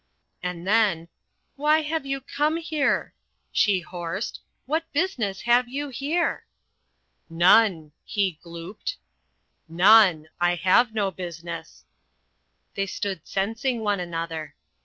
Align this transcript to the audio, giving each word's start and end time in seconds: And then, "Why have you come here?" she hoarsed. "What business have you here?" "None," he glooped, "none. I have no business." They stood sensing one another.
And 0.41 0.65
then, 0.67 1.09
"Why 1.57 1.83
have 1.83 2.07
you 2.07 2.21
come 2.21 2.57
here?" 2.57 3.13
she 3.51 3.81
hoarsed. 3.81 4.39
"What 4.65 4.91
business 4.93 5.41
have 5.41 5.69
you 5.69 5.89
here?" 5.89 6.47
"None," 7.29 7.91
he 8.03 8.39
glooped, 8.43 8.95
"none. 9.69 10.27
I 10.39 10.55
have 10.55 10.95
no 10.95 11.11
business." 11.11 11.85
They 12.73 12.87
stood 12.87 13.21
sensing 13.27 13.81
one 13.81 13.99
another. 13.99 14.55